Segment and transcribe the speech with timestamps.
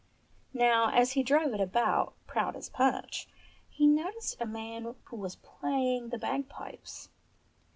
[0.55, 3.27] Now, as he drove it about, proud as Punch,
[3.69, 7.09] he noticed a man who was playing the bagpipes.